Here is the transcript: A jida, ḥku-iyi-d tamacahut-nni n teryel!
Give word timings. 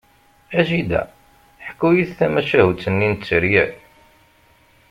A 0.59 0.61
jida, 0.67 1.01
ḥku-iyi-d 1.67 2.11
tamacahut-nni 2.19 3.07
n 3.11 3.15
teryel! 3.25 3.71